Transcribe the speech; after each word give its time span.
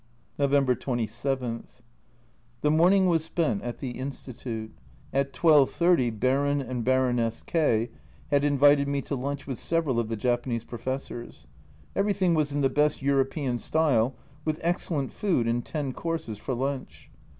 November 0.39 0.73
27. 0.73 1.67
The 2.61 2.71
morning 2.71 3.05
was 3.05 3.23
spent 3.23 3.61
at 3.61 3.77
the 3.77 3.91
Institute; 3.91 4.71
at 5.13 5.31
12.30 5.31 6.19
Baron 6.19 6.59
and 6.59 6.83
Baroness 6.83 7.43
K 7.43 7.91
had 8.31 8.43
invited 8.43 8.87
me 8.87 9.01
to 9.03 9.15
lunch 9.15 9.45
with 9.45 9.59
several 9.59 9.99
of 9.99 10.07
the 10.07 10.17
Japanese 10.17 10.63
pro 10.63 10.79
fessors. 10.79 11.45
Everything 11.95 12.33
was 12.33 12.51
in 12.51 12.61
the 12.61 12.67
best 12.67 13.03
European 13.03 13.59
style, 13.59 14.15
with 14.43 14.59
excellent 14.63 15.13
food 15.13 15.45
and 15.47 15.63
ten 15.63 15.93
courses 15.93 16.39
for 16.39 16.55
lunch 16.55 17.11